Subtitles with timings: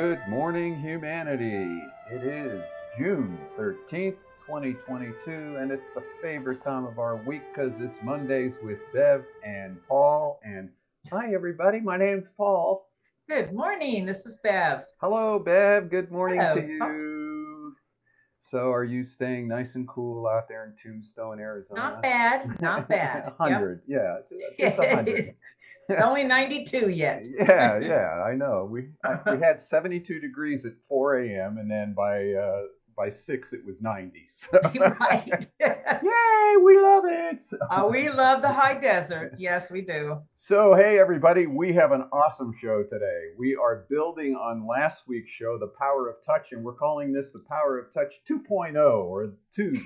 [0.00, 1.82] Good morning, humanity.
[2.10, 2.62] It is
[2.96, 4.16] June 13th,
[4.46, 9.76] 2022, and it's the favorite time of our week because it's Mondays with Bev and
[9.86, 10.40] Paul.
[10.42, 10.70] And
[11.12, 11.80] hi, everybody.
[11.80, 12.88] My name's Paul.
[13.28, 14.06] Good morning.
[14.06, 14.84] This is Bev.
[15.02, 15.90] Hello, Bev.
[15.90, 16.54] Good morning Hello.
[16.54, 17.76] to you.
[18.50, 21.78] So, are you staying nice and cool out there in Tombstone, Arizona?
[21.78, 22.62] Not bad.
[22.62, 23.24] Not bad.
[23.38, 23.38] Yep.
[23.38, 24.16] 100, yeah.
[24.58, 25.34] Just 100.
[25.88, 27.26] It's only 92 yet.
[27.38, 28.68] yeah, yeah, I know.
[28.70, 28.90] We
[29.26, 31.58] we had 72 degrees at 4 a.m.
[31.58, 32.62] and then by uh,
[32.96, 34.28] by six it was 90.
[34.40, 34.58] So,
[35.00, 35.46] right.
[35.60, 37.44] yay, we love it.
[37.70, 39.34] oh, we love the high desert.
[39.36, 40.18] Yes, we do.
[40.38, 43.32] So hey everybody, we have an awesome show today.
[43.38, 47.30] We are building on last week's show, The Power of Touch, and we're calling this
[47.32, 49.76] The Power of Touch 2.0 or 2.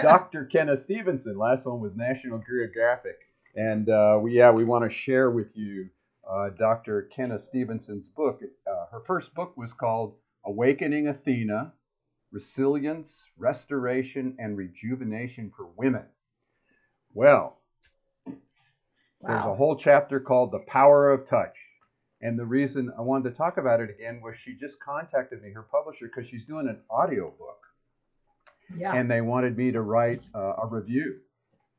[0.00, 0.46] Dr.
[0.46, 1.36] Kenna Stephenson.
[1.36, 3.18] Last one was National Geographic.
[3.56, 5.88] And uh, we, yeah, we want to share with you
[6.28, 7.08] uh, Dr.
[7.14, 8.40] Kenna Stephenson's book.
[8.66, 11.72] Uh, her first book was called Awakening Athena
[12.32, 16.02] Resilience, Restoration, and Rejuvenation for Women.
[17.12, 17.58] Well,
[18.26, 21.54] there's a whole chapter called The Power of Touch.
[22.20, 25.52] And the reason I wanted to talk about it again was she just contacted me,
[25.52, 27.60] her publisher, because she's doing an audio book
[28.76, 28.94] Yeah.
[28.94, 31.20] and they wanted me to write uh, a review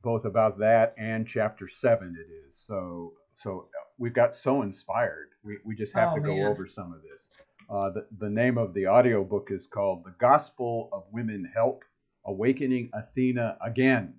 [0.05, 2.55] both about that and chapter seven it is.
[2.67, 3.67] So so
[3.97, 5.31] we've got so inspired.
[5.43, 6.45] We, we just have Oh, to go man.
[6.47, 7.45] over some of this.
[7.69, 11.83] Uh, the, the name of the audio book is called the gospel of women help
[12.25, 14.13] awakening athena again.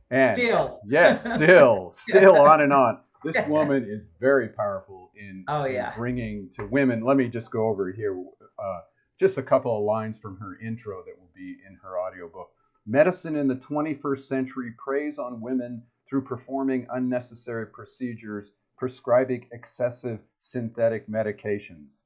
[0.10, 0.80] And Still.
[0.88, 3.00] yes still still on and on.
[3.26, 7.02] This woman is very powerful in, Oh, in bringing to women.
[7.04, 8.18] Let me just go over here
[8.58, 8.80] uh,
[9.20, 12.52] just a couple of lines from her intro that will be in her audiobook.
[12.90, 21.06] Medicine in the 21st century preys on women through performing unnecessary procedures, prescribing excessive synthetic
[21.10, 21.98] medications.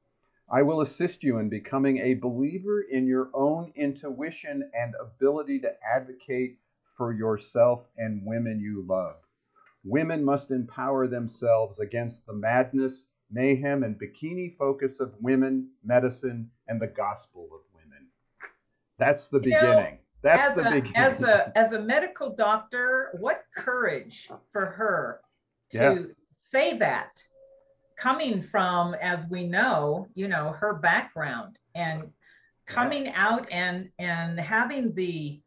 [0.49, 5.75] I will assist you in becoming a believer in your own intuition and ability to
[5.95, 6.57] advocate
[6.97, 9.17] for yourself and women you love.
[9.83, 16.81] Women must empower themselves against the madness, mayhem, and bikini focus of women, medicine, and
[16.81, 18.07] the gospel of women.
[18.97, 19.99] That's the You know, beginning.
[20.23, 20.95] That's as the a beginning.
[20.95, 25.21] as a as a medical doctor, what courage for her
[25.71, 26.13] to Yeah.
[26.41, 27.23] say that
[27.97, 32.11] coming from as we know, you know, her background and
[32.65, 35.41] coming out and and having the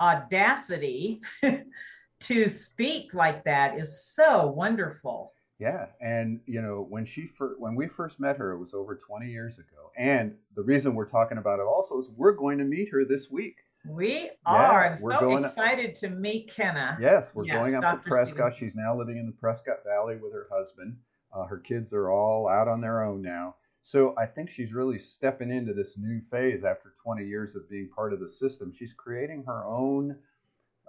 [0.00, 1.20] audacity
[2.20, 5.32] to speak like that is so wonderful.
[5.60, 8.96] Yeah, and you know when she fir- when we first met her, it was over
[8.96, 9.92] 20 years ago.
[9.96, 13.30] And the reason we're talking about it also is we're going to meet her this
[13.30, 13.56] week.
[13.86, 14.92] We are.
[14.94, 16.96] I'm we're so excited to meet Kenna.
[17.00, 18.02] Yes, we're Yes, going up Dr.
[18.02, 18.52] to Prescott.
[18.58, 20.96] She's now living in the Prescott Valley with her husband.
[21.32, 23.56] Uh, her kids are all out on their own now.
[23.84, 27.90] So I think she's really stepping into this new phase after 20 years of being
[27.94, 28.72] part of the system.
[28.76, 30.16] She's creating her own.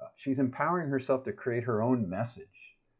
[0.02, 2.48] Uh, she's empowering herself to create her own message.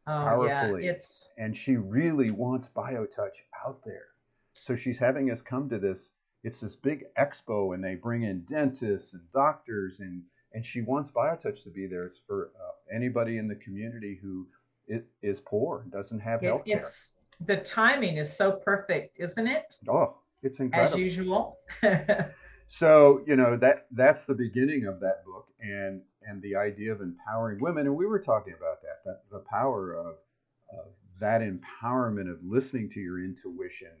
[0.06, 0.86] Oh yeah, powerfully.
[0.86, 4.06] it's and she really wants BioTouch out there.
[4.52, 5.98] So she's having us come to this.
[6.46, 11.10] It's this big expo, and they bring in dentists and doctors, and and she wants
[11.10, 12.06] BioTouch to be there.
[12.06, 14.46] It's for uh, anybody in the community who
[15.22, 16.78] is poor, doesn't have health care.
[16.78, 19.74] it's the timing is so perfect, isn't it?
[19.88, 20.94] Oh, it's incredible.
[20.94, 21.58] As usual.
[22.68, 27.00] So you know that that's the beginning of that book, and and the idea of
[27.00, 30.16] empowering women, and we were talking about that, that the power of,
[30.76, 30.86] of
[31.20, 33.92] that empowerment of listening to your intuition.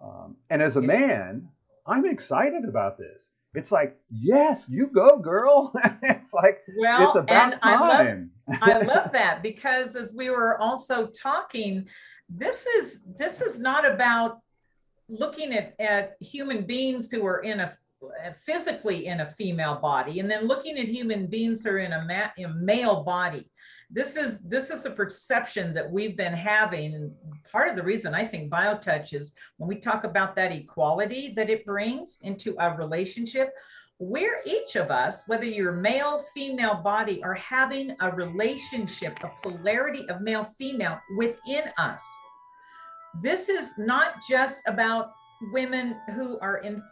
[0.00, 1.48] Um, and as a man,
[1.86, 3.28] I'm excited about this.
[3.54, 5.72] It's like, yes, you go, girl.
[6.02, 8.18] it's like well, it's about and I love.
[8.60, 11.86] I love that because as we were also talking,
[12.28, 14.40] this is this is not about
[15.08, 17.72] looking at, at human beings who are in a
[18.36, 22.04] physically in a female body and then looking at human beings who are in a,
[22.04, 23.48] ma- in a male body
[23.90, 27.14] this is this is a perception that we've been having
[27.50, 31.50] part of the reason i think biotouch is when we talk about that equality that
[31.50, 33.52] it brings into a relationship
[34.00, 40.08] we're each of us, whether you're male, female body, are having a relationship, a polarity
[40.08, 42.04] of male, female within us.
[43.22, 45.12] This is not just about
[45.52, 46.82] women who are in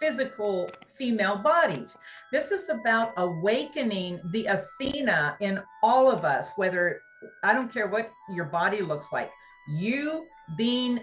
[0.00, 1.98] physical female bodies.
[2.32, 7.00] This is about awakening the Athena in all of us, whether
[7.44, 9.30] I don't care what your body looks like.
[9.68, 10.26] You
[10.56, 11.00] being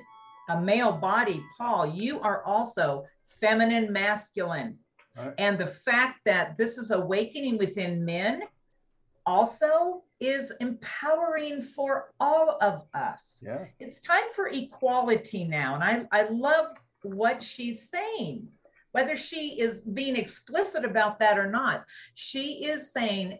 [0.49, 4.77] a male body, Paul, you are also feminine, masculine.
[5.15, 5.33] Right.
[5.37, 8.43] And the fact that this is awakening within men
[9.25, 13.43] also is empowering for all of us.
[13.45, 13.65] Yeah.
[13.79, 15.75] It's time for equality now.
[15.75, 16.67] And I, I love
[17.03, 18.47] what she's saying,
[18.91, 21.85] whether she is being explicit about that or not.
[22.15, 23.39] She is saying,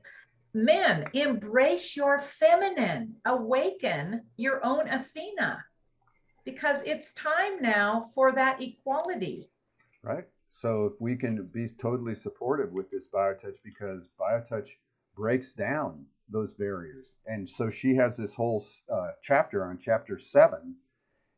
[0.53, 5.63] men, embrace your feminine, awaken your own Athena,
[6.45, 9.49] because it's time now for that equality.
[10.03, 10.25] Right.
[10.51, 14.67] So if we can be totally supportive with this BioTouch, because BioTouch
[15.15, 17.07] breaks down those barriers.
[17.25, 20.75] And so she has this whole uh, chapter on chapter seven.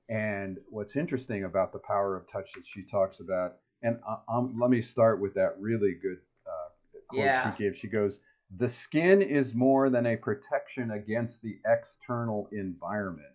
[0.10, 4.56] And what's interesting about the power of touch that she talks about, and uh, um,
[4.60, 7.52] let me start with that really good uh, quote Yeah.
[7.52, 7.78] she gave.
[7.78, 8.20] She goes,
[8.58, 13.28] The skin is more than a protection against the external environment.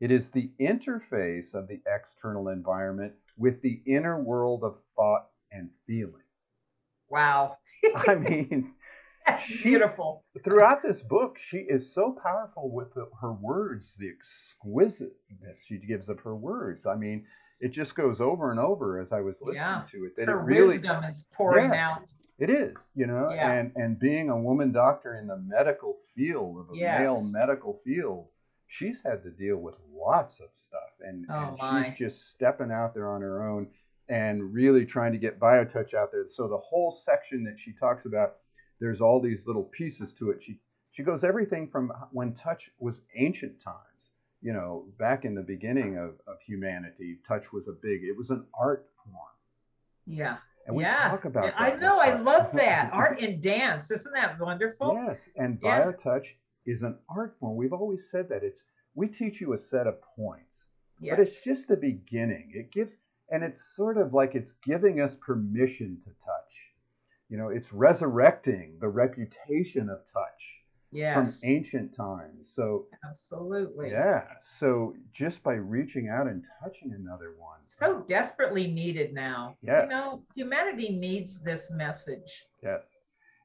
[0.00, 5.70] It is the interface of the external environment with the inner world of thought and
[5.86, 6.22] feeling.
[7.08, 7.58] Wow.
[7.94, 8.72] I mean,
[9.26, 10.24] That's beautiful.
[10.44, 16.08] throughout this book, she is so powerful with the, her words, the exquisiteness she gives
[16.08, 16.86] of her words.
[16.86, 17.24] I mean,
[17.60, 19.82] it just goes over and over as I was listening Yeah.
[19.92, 20.16] to it.
[20.16, 21.92] That Her it really, wisdom is pouring Yeah.
[21.92, 22.02] out.
[22.38, 23.52] It is, you know, Yeah.
[23.52, 27.00] and and being a woman doctor in the medical field of a Yes.
[27.06, 28.28] male medical field,
[28.66, 31.88] she's had to deal with lots of stuff, and, Oh, and my.
[31.90, 33.70] she's just stepping out there on her own
[34.08, 36.28] and really trying to get BioTouch out there.
[36.28, 38.36] So the whole section that she talks about,
[38.80, 40.42] there's all these little pieces to it.
[40.42, 40.60] She
[40.90, 44.10] she goes everything from when touch was ancient times,
[44.42, 48.30] you know, back in the beginning of, of humanity, touch was a big, it was
[48.30, 49.16] an art form.
[50.06, 50.36] Yeah.
[50.66, 51.10] And we yeah.
[51.10, 52.00] talk about that I know.
[52.00, 52.90] I love that.
[52.92, 53.90] Art and dance.
[53.90, 54.94] Isn't that wonderful?
[55.06, 55.92] Yes, and Yeah.
[55.92, 56.26] BioTouch
[56.66, 57.56] is an art form.
[57.56, 58.62] We've always said that it's
[58.94, 60.64] we teach you a set of points,
[61.00, 61.12] Yes.
[61.12, 62.52] but it's just the beginning.
[62.54, 62.94] It gives,
[63.30, 66.54] and it's sort of like it's giving us permission to touch.
[67.28, 70.63] You know, it's resurrecting the reputation of touch
[70.94, 71.40] yes.
[71.40, 72.50] from ancient times.
[72.54, 73.90] So Absolutely.
[73.90, 74.24] yeah,
[74.58, 79.56] so just by reaching out and touching another one, So desperately needed now.
[79.62, 79.82] Yeah.
[79.84, 82.44] You know, humanity needs this message.
[82.62, 82.82] Yes.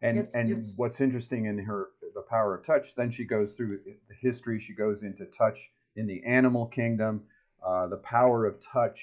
[0.01, 3.55] And It's- and it's- what's interesting in her the power of touch, then she goes
[3.55, 4.59] through the history.
[4.59, 5.57] She goes into touch
[5.95, 7.27] in the animal kingdom,
[7.63, 8.99] uh, the power of touch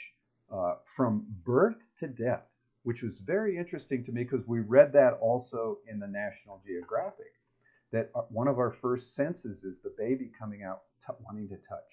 [0.51, 2.45] uh, from birth to death,
[2.85, 7.33] which was very interesting to me because we read that also in the National Geographic.
[7.93, 11.93] That one of our first senses is the baby coming out t- wanting to touch,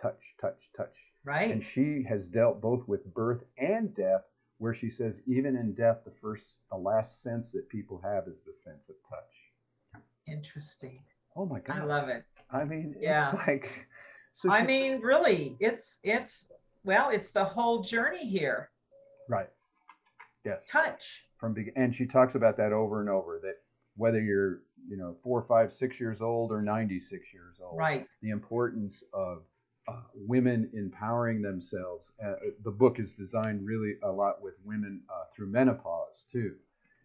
[0.00, 0.94] touch, touch, touch.
[1.24, 1.50] Right.
[1.50, 4.22] And she has dealt both with birth and death,
[4.58, 8.38] where she says even in death, the first, the last sense that people have is
[8.46, 10.02] the sense of touch.
[10.26, 11.00] Interesting.
[11.36, 11.78] Oh my God!
[11.78, 12.24] I love it.
[12.50, 13.32] I mean, Yeah.
[13.46, 13.68] like.
[14.36, 16.50] So I she- mean, really, it's it's
[16.82, 18.68] well, it's the whole journey here.
[19.28, 19.48] right?
[20.44, 20.62] Yes.
[20.68, 21.26] Touch.
[21.38, 23.38] From and she talks about that over and over.
[23.40, 23.58] That
[23.96, 28.06] whether you're, you know, four, five, six years old or ninety-six years old, Right.
[28.22, 29.42] the importance of
[29.88, 32.12] uh, women empowering themselves.
[32.24, 32.34] Uh,
[32.64, 36.54] the book is designed really a lot with women uh, through menopause too.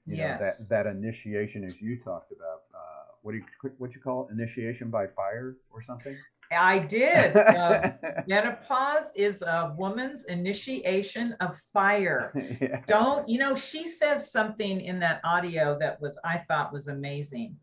[0.05, 0.67] You know, Yes.
[0.67, 4.33] that that initiation, as you talked about, uh, what do you what you call it?
[4.33, 6.15] Initiation by fire or something?
[6.51, 7.35] I did.
[7.37, 7.91] Uh,
[8.27, 12.31] menopause is a woman's initiation of fire.
[12.61, 12.81] yeah.
[12.87, 17.55] Don't, you know, she says something in that audio that was, I thought was amazing.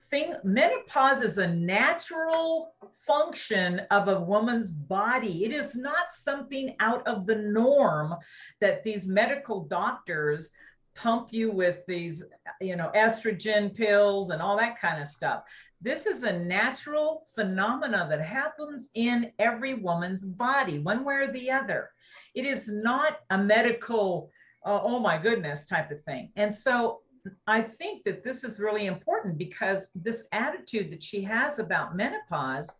[0.00, 5.44] Thing, menopause is a natural function of a woman's body.
[5.44, 8.14] It is not something out of the norm
[8.60, 10.52] that these medical doctors
[10.94, 12.28] pump you with these,
[12.60, 15.42] you know, estrogen pills and all that kind of stuff.
[15.80, 21.50] This is a natural phenomena that happens in every woman's body, one way or the
[21.50, 21.90] other.
[22.34, 24.30] It is not a medical,
[24.64, 26.32] uh, oh my goodness type of thing.
[26.36, 27.00] And so
[27.46, 32.74] I think that this is really important because this attitude that she has about menopause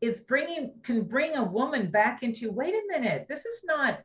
[0.00, 4.00] is bringing, can bring a woman back into wait a minute, this is not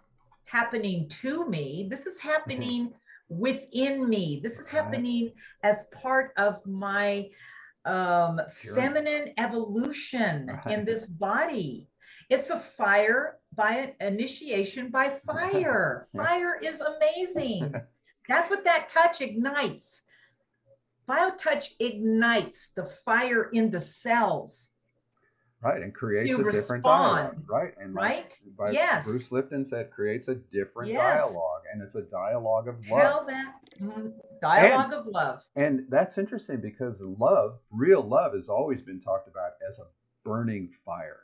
[0.46, 1.88] happening to me.
[1.90, 2.92] This is happening
[3.30, 4.40] within me.
[4.42, 4.84] This is Right.
[4.84, 5.32] happening
[5.64, 7.30] as part of my
[7.86, 8.76] um, Sure.
[8.76, 11.88] feminine evolution in this body.
[12.30, 16.08] It's a fire by initiation by fire.
[16.16, 17.74] Fire is amazing.
[18.30, 20.04] That's what that touch ignites.
[21.10, 24.74] BioTouch ignites the fire in the cells,
[25.62, 27.50] Right, and creates a different respond, dialogue.
[27.50, 28.40] Right, and right?
[28.56, 29.06] by Yes.
[29.06, 31.34] Bruce Lipton said, creates a different Yes.
[31.34, 33.28] dialogue, and it's a dialogue of Tell love.
[33.28, 35.46] that mm, dialogue of love.
[35.56, 39.88] And that's interesting because love, real love, has always been talked about as a
[40.24, 41.24] burning fire.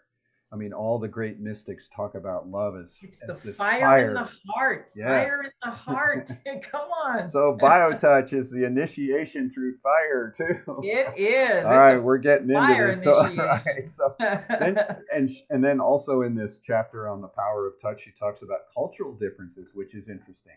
[0.53, 4.07] I mean, all the great mystics talk about love as It's as the this fire,
[4.09, 4.91] in the heart.
[4.95, 5.09] Yeah.
[5.09, 6.29] Fire in the heart.
[6.71, 7.31] Come on.
[7.31, 10.81] So biotouch is the initiation through fire too.
[10.83, 11.65] it is.
[11.65, 13.15] All right, we're getting fire into this.
[13.15, 13.47] So, initiation.
[13.65, 14.77] right, so then,
[15.13, 18.59] and and then also in this chapter on the power of touch, she talks about
[18.73, 20.53] cultural differences, which is interesting.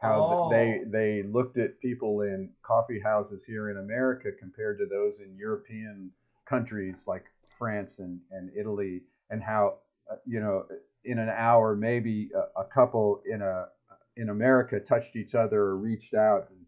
[0.00, 0.50] How th- oh.
[0.50, 0.90] they Oh.
[0.90, 6.10] they looked at people in coffee houses here in America compared to those in European
[6.48, 7.24] countries like
[7.58, 9.78] France and, and Italy, and how
[10.10, 10.64] uh, you know
[11.04, 13.66] in an hour maybe a, a couple in a
[14.16, 16.58] in America touched each other or reached out and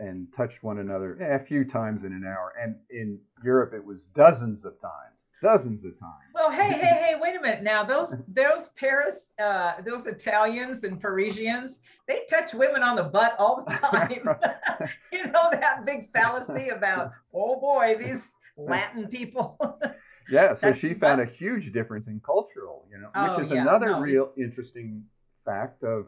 [0.00, 4.04] and touched one another a few times in an hour, and in Europe it was
[4.14, 6.32] dozens of times, dozens of times.
[6.34, 7.62] Well, hey, hey, hey, wait a minute.
[7.62, 13.36] Now, those those Paris, uh, those Italians and Parisians, they touch women on the butt
[13.38, 14.88] all the time.
[15.12, 19.58] you know that big fallacy about, oh boy, these Latin people.
[20.28, 23.52] Yeah, so That's she found a huge difference in cultural, you know, Oh, which is
[23.52, 25.04] yeah, another no, real interesting
[25.44, 26.06] fact of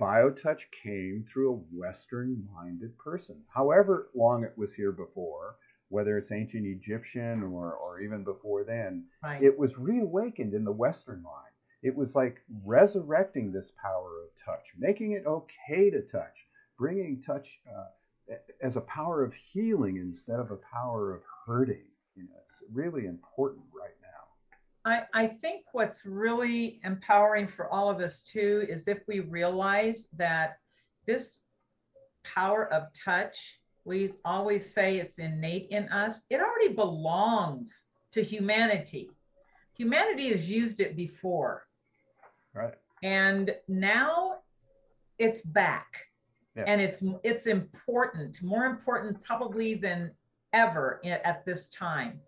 [0.00, 3.36] biotouch came through a Western-minded person.
[3.48, 5.56] However long it was here before,
[5.88, 9.42] whether it's ancient Egyptian or, or even before then, right.
[9.42, 11.52] it was reawakened in the Western mind.
[11.82, 16.34] It was like resurrecting this power of touch, making it okay to touch,
[16.78, 21.91] bringing touch uh, as a power of healing instead of a power of hurting.
[22.16, 24.08] You know, it's really important right now.
[24.84, 30.08] I, I think what's really empowering for all of us too is if we realize
[30.16, 30.58] that
[31.06, 31.44] this
[32.24, 39.10] power of touch, we always say it's innate in us, it already belongs to humanity.
[39.76, 41.66] Humanity has used it before,
[42.54, 42.74] Right.
[43.02, 44.38] and now
[45.18, 46.06] it's back.
[46.54, 46.64] Yeah.
[46.66, 50.10] And it's it's important, more important probably than
[50.52, 52.20] ever at this time.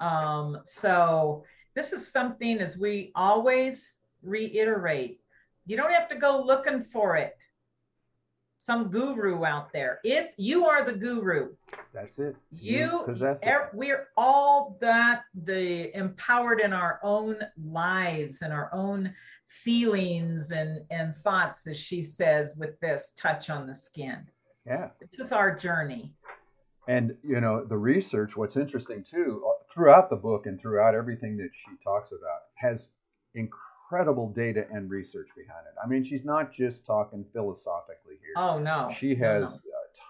[0.00, 1.44] Um, so
[1.74, 5.20] this is something as we always reiterate
[5.66, 7.36] you don't have to go looking for it
[8.56, 11.50] some guru out there if you are the guru
[11.92, 12.34] That's it.
[12.50, 13.38] you it.
[13.46, 19.12] er- we're all that the empowered in our own lives and our own
[19.46, 24.26] feelings and and thoughts as she says with this touch on the skin
[24.66, 24.88] Yeah.
[25.02, 26.14] this is our journey
[26.86, 31.36] And you know, the research, what's interesting too, uh, throughout the book and throughout everything
[31.38, 32.88] that she talks about, has
[33.34, 35.74] incredible data and research behind it.
[35.82, 38.34] I mean, she's not just talking philosophically here.
[38.36, 39.46] oh no she has no.
[39.48, 39.60] Uh,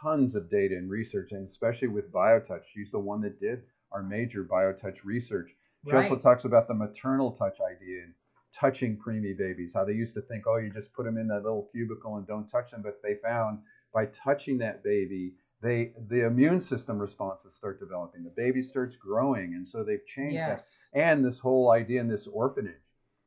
[0.03, 2.63] tons of data and research, and especially with BioTouch.
[2.75, 3.63] She's the one that did
[3.93, 5.51] our major BioTouch research.
[5.85, 8.15] She also talks about the maternal touch idea and
[8.59, 11.43] touching preemie babies, how they used to think, oh, you just put them in that
[11.43, 12.81] little cubicle and don't touch them.
[12.83, 13.59] But they found
[13.93, 18.23] by touching that baby, they the immune system responses start developing.
[18.23, 20.51] The baby starts growing, and so they've changed that.
[20.51, 20.89] Yes.
[20.95, 22.75] And this whole idea in this orphanage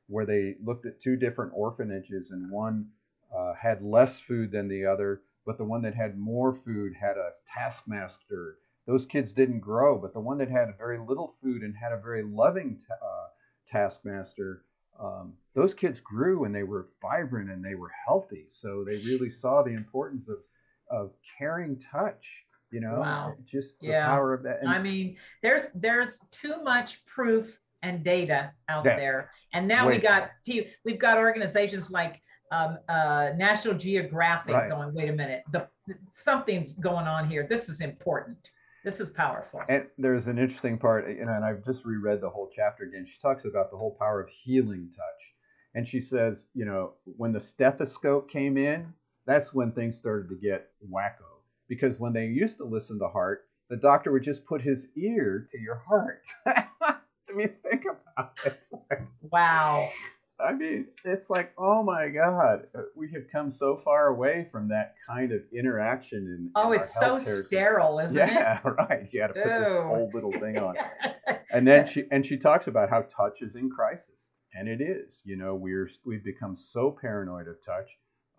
[0.07, 2.85] where they looked at two different orphanages and one
[3.35, 7.17] uh, had less food than the other but the one that had more food had
[7.17, 8.57] a taskmaster.
[8.85, 12.01] Those kids didn't grow but the one that had very little food and had a
[12.01, 13.27] very loving ta- uh,
[13.71, 14.63] taskmaster
[14.99, 18.47] um, those kids grew and they were vibrant and they were healthy.
[18.61, 20.37] So they really saw the importance of
[20.89, 22.23] of caring touch
[22.71, 23.35] you know Wow.
[23.45, 24.05] just the Yeah.
[24.07, 28.95] power of that and I mean, there's there's too much proof and data out Yeah.
[28.97, 34.69] there, and now we got pe- we've got organizations like um, uh, National Geographic Right.
[34.69, 34.93] going.
[34.93, 35.69] Wait a minute, the
[36.13, 37.43] something's going on here.
[37.47, 38.49] This is important.
[38.83, 39.61] This is powerful.
[39.69, 43.05] And there's an interesting part, you know, and I've just reread the whole chapter again.
[43.05, 45.21] She talks about the whole power of healing touch.
[45.75, 48.93] And she says, you know, when the stethoscope came in,
[49.27, 51.41] that's when things started to get wacko.
[51.67, 55.47] Because when they used to listen to heart, the doctor would just put his ear
[55.51, 56.23] to your heart.
[56.47, 58.57] I mean, think about it.
[58.89, 59.89] Like, Wow.
[60.39, 64.93] I mean, it's like, oh my God, we have come so far away from that
[65.09, 66.51] kind of interaction in.
[66.55, 67.45] Oh, in it's so system.
[67.47, 68.31] sterile, isn't it?
[68.33, 69.07] yeah, right.
[69.11, 70.75] You got to put this whole little thing on.
[71.49, 74.15] And then she and she talks about how touch is in crisis,
[74.53, 75.21] and it is.
[75.23, 77.87] You know, we're we've become so paranoid of touch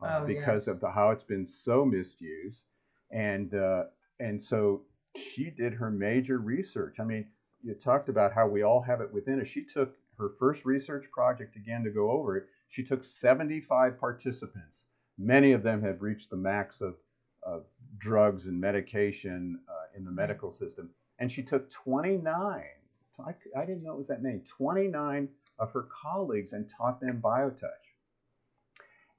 [0.03, 0.75] uh, Oh, because yes.
[0.75, 2.65] of the how it's been so misused,
[3.11, 3.85] and uh,
[4.21, 4.83] and so
[5.17, 6.97] she did her major research.
[7.01, 7.27] I mean,
[7.63, 9.49] you talked about how we all have it within us.
[9.49, 12.47] She took her first research project again to go over it.
[12.71, 14.85] She took 75 participants.
[15.17, 16.95] Many of them have reached the max of,
[17.43, 17.65] of
[17.99, 20.91] drugs and medication uh, in the medical system.
[21.19, 25.29] And she took 29, I, I didn't know it was that many, 29
[25.59, 27.88] of her colleagues and taught them biotouch.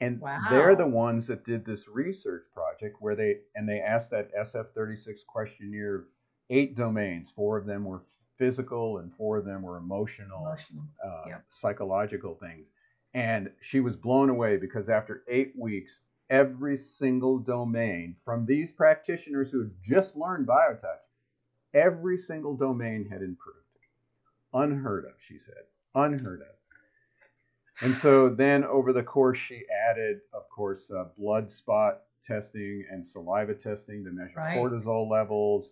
[0.01, 4.29] And they're the ones that did this research project where they, and they asked that
[4.33, 6.05] SF36 questionnaire,
[6.49, 8.03] eight domains, four of them were
[8.37, 10.83] physical, and four of them were emotional, Emotional.
[11.05, 12.65] uh, psychological things.
[13.13, 19.49] And she was blown away because after eight weeks, every single domain from these practitioners
[19.51, 21.03] who had just learned biotouch,
[21.73, 23.57] every single domain had improved.
[24.53, 25.63] Unheard of, she said.
[25.95, 26.47] Unheard of.
[27.81, 33.07] And so then over the course, she added, of course, uh, blood spot testing and
[33.07, 34.55] saliva testing to measure Right.
[34.57, 35.71] cortisol levels.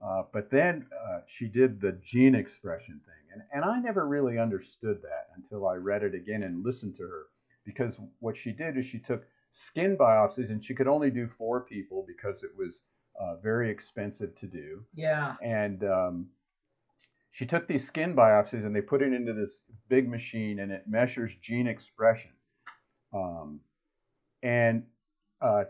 [0.00, 3.32] Uh, but then uh, she did the gene expression thing.
[3.32, 7.02] And, and I never really understood that until I read it again and listened to
[7.02, 7.26] her.
[7.64, 11.60] Because what she did is she took skin biopsies, and she could only do four
[11.60, 12.80] people because it was
[13.20, 15.34] uh, very expensive to do Yeah.
[15.42, 16.28] and um,
[17.32, 20.84] she took these skin biopsies and they put it into this big machine and it
[20.86, 22.32] measures gene expression.
[23.14, 23.60] Um,
[24.42, 24.84] and
[25.40, 25.64] uh,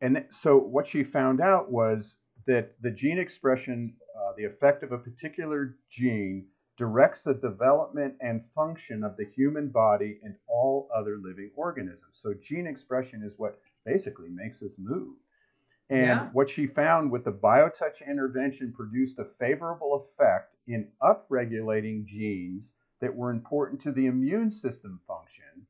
[0.00, 4.92] and so what she found out was that the gene expression uh, the effect of
[4.92, 6.46] a particular gene
[6.76, 12.14] directs the development and function of the human body and all other living organisms.
[12.14, 15.16] So gene expression is what basically makes us move
[15.90, 16.28] and Yeah.
[16.32, 23.14] what she found with the BioTouch intervention produced a favorable effect in upregulating genes that
[23.14, 25.66] were important to the immune system function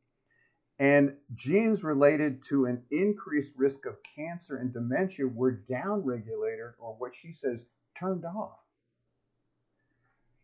[0.81, 7.13] and genes related to an increased risk of cancer and dementia were downregulated or what
[7.21, 7.65] she says
[7.99, 8.59] turned off.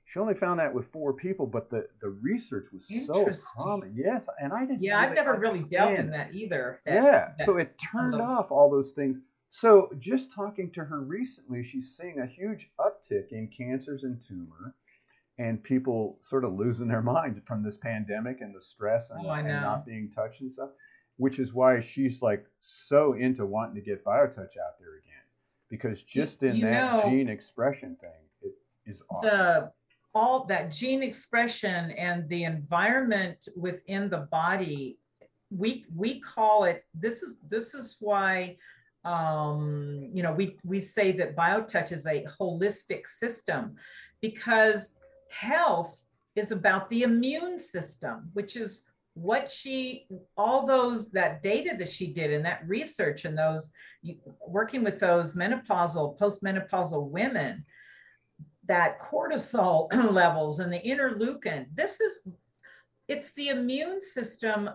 [0.07, 3.93] She only found that with four people, but the, the research was so Interesting.
[3.97, 4.83] Yes, and I didn't.
[4.83, 6.81] Yeah, I've never really dealt in that either.
[6.85, 9.19] that- yeah, that- so it turned off all those things.
[9.55, 14.75] So just talking to her recently, she's seeing a huge uptick in cancers and tumor,
[15.39, 19.31] and people sort of losing their minds from this pandemic and the stress and, Oh,
[19.31, 20.71] and not being touched and stuff.
[21.19, 25.25] Which is why she's like so into wanting to get BioTouch out there again,
[25.71, 28.11] because just in you that know- gene expression thing,
[28.43, 28.57] it
[28.91, 29.29] is awesome.
[29.31, 29.73] the
[30.17, 34.99] all that gene expression and the environment within the body
[35.51, 38.57] we we call it this is this is why
[39.05, 43.75] um you know we we say that biotouch is a holistic system
[44.21, 44.97] because
[45.31, 46.05] health
[46.37, 52.09] is about the immune system which is what she all those that data that she
[52.09, 53.73] did and that research and those
[54.47, 57.65] working with those menopausal postmenopausal women
[58.67, 62.29] that cortisol levels and the interleukin this is
[63.07, 64.69] it's the immune system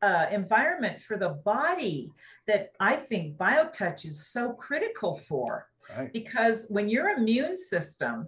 [0.00, 2.10] uh, environment for the body
[2.46, 6.12] that i think biotouch is so critical for right.
[6.12, 8.26] because when your immune system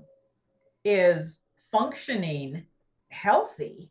[0.85, 2.65] is functioning
[3.11, 3.91] healthy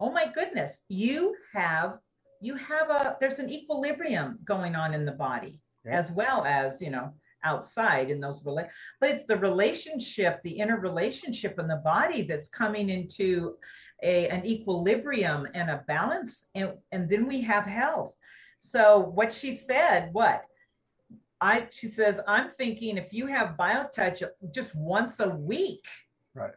[0.00, 1.98] oh my goodness you have
[2.40, 5.98] you have a there's an equilibrium going on in the body Yeah.
[5.98, 8.70] as well as you know outside in those but
[9.02, 13.56] it's the relationship the interrelationship in the body that's coming into
[14.02, 18.16] a an equilibrium and a balance and and then we have health
[18.64, 20.44] so what she said what
[21.40, 24.22] I she says I'm thinking if you have biotouch
[24.52, 25.84] just once a week
[26.34, 26.54] Right.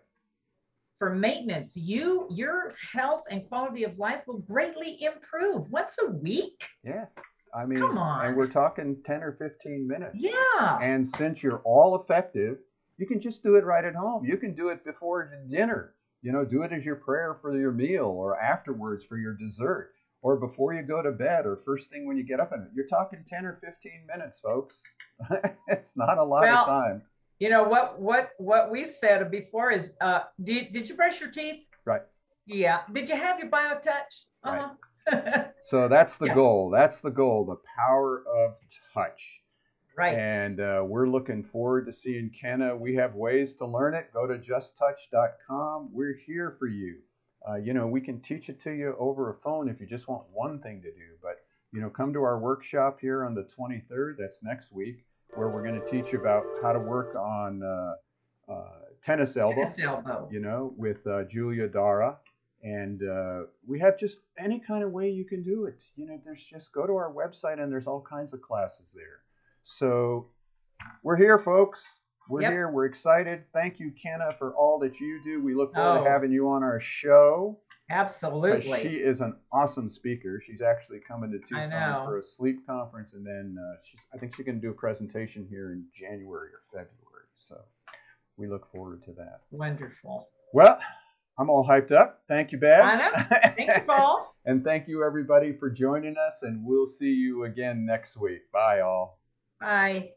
[0.97, 6.65] for maintenance you your health and quality of life will greatly improve once a week
[6.83, 7.05] Yeah.
[7.53, 8.25] I mean, Come on.
[8.25, 10.15] and we're talking 10 or 15 minutes.
[10.15, 12.57] yeah And since you're all effective,
[12.97, 14.25] you can just do it right at home.
[14.25, 15.93] You can do it before dinner.
[16.21, 19.93] You know, do it as your prayer for your meal or afterwards for your dessert
[20.27, 22.67] or before you go to bed or first thing when you get up in it.
[22.75, 24.75] You're talking 10 or 15 minutes, folks.
[25.69, 27.01] it's not a lot Well, of time.
[27.39, 31.31] you know what what what we said before is uh did, did you brush your
[31.31, 32.01] teeth Right.
[32.45, 34.13] yeah did you have your biotouch
[34.45, 34.59] Right.
[35.13, 36.35] uh-huh So that's the Yeah.
[36.35, 36.69] goal.
[36.69, 38.55] That's the goal, the power of
[38.93, 39.21] touch.
[39.97, 42.75] right And uh, we're looking forward to seeing Kenna.
[42.75, 44.11] We have ways to learn it.
[44.13, 45.89] Go to justtouch.com.
[45.91, 46.97] We're here for you.
[47.47, 50.07] Uh, you know, we can teach it to you over a phone if you just
[50.07, 51.15] want one thing to do.
[51.21, 54.15] But, you know, come to our workshop here on the 23rd.
[54.19, 55.05] That's next week,
[55.35, 58.63] where we're going to teach you about how to work on uh, uh,
[59.05, 62.17] tennis elbow Tennis elbow you know, with uh, Julia Dara.
[62.63, 65.81] And uh, we have just any kind of way you can do it.
[65.95, 69.21] You know, there's just go to our website and there's all kinds of classes there.
[69.63, 70.27] So
[71.03, 71.79] we're here, folks.
[72.29, 72.51] We're Yep.
[72.51, 72.69] here.
[72.71, 73.43] We're excited.
[73.53, 75.41] Thank you, Kenna, for all that you do.
[75.41, 76.03] We look forward Oh.
[76.03, 77.59] to having you on our show.
[77.89, 80.41] absolutely She is an awesome speaker.
[80.45, 84.35] She's actually coming to Tucson for a sleep conference, and then uh, she's, I think
[84.35, 87.27] she's going to do a presentation here in January or February.
[87.47, 87.61] So
[88.35, 89.41] we look forward to that.
[89.51, 90.77] wonderful Well,
[91.39, 92.23] I'm all hyped up.
[92.27, 92.83] Thank you, Beth.
[92.83, 93.51] I know.
[93.55, 96.33] thank you paul and thank you, everybody, for joining us.
[96.41, 98.51] And we'll see you again next week.
[98.51, 99.19] Bye, all.
[99.61, 100.11] bye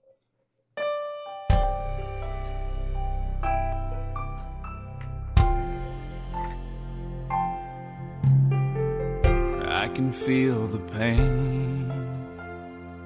[9.94, 11.90] can feel the pain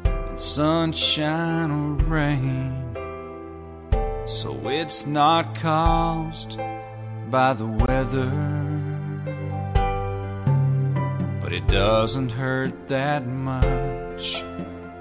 [0.05, 2.81] in sunshine or rain.
[4.27, 6.59] So it's not caused
[7.31, 8.31] by the weather,
[11.41, 14.43] but it doesn't hurt that much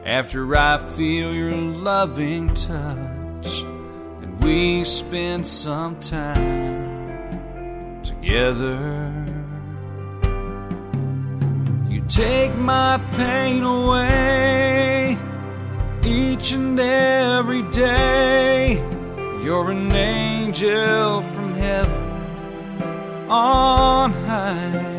[0.06, 9.43] after I feel your loving touch and we spend some time together.
[12.08, 15.18] Take my pain away
[16.06, 18.74] each and every day.
[19.44, 22.04] You're an angel from heaven
[23.30, 24.92] on high.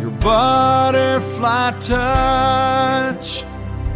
[0.00, 3.42] Your butterfly touch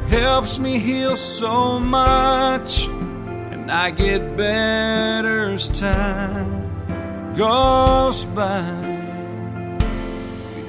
[0.09, 8.84] helps me heal so much, and I get better as time goes by.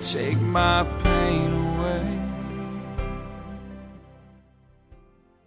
[0.05, 1.14] Take my pain